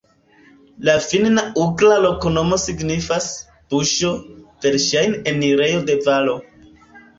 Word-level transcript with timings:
La 0.87 0.93
finna-ugra 1.07 1.97
loknomo 2.05 2.59
signifas: 2.63 3.29
buŝo, 3.75 4.11
verŝajne 4.67 5.23
enirejo 5.35 5.87
de 5.93 6.01
valo. 6.11 6.39